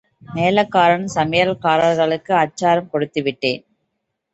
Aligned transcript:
மேளகாரன், 0.35 1.05
சமையற்காரர்களுக்கு 1.15 2.33
அச்சாரம் 2.43 2.91
கொடுத்துவிட்டேன். 2.93 3.63